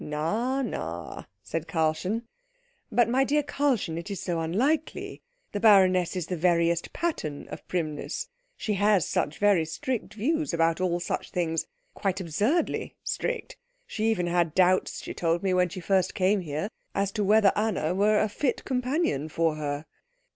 [0.03, 2.23] "Na, na," said Karlchen.
[2.91, 7.67] "But my dear Karlchen, it is so unlikely the baroness is the veriest pattern of
[7.67, 8.27] primness.
[8.57, 13.57] She has such very strict views about all such things quite absurdly strict.
[13.85, 17.53] She even had doubts, she told me, when first she came here, as to whether
[17.55, 19.85] Anna were a fit companion for her."